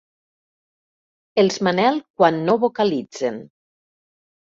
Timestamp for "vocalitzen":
2.65-3.39